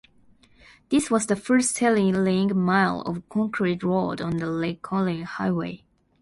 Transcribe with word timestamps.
This 0.89 1.11
was 1.11 1.27
the 1.27 1.35
first 1.35 1.75
"Seedling 1.75 2.57
Mile" 2.59 3.01
of 3.01 3.29
concrete 3.29 3.83
road 3.83 4.19
on 4.19 4.37
the 4.37 4.47
Lincoln 4.49 5.21
Highway. 5.21 5.83